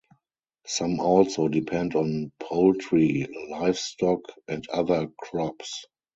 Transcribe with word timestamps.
Some 0.65 0.99
also 0.99 1.47
depend 1.47 1.93
on 1.95 2.31
poultry, 2.39 3.27
livestock, 3.51 4.21
and 4.47 4.67
other 4.69 5.09
crops. 5.19 5.85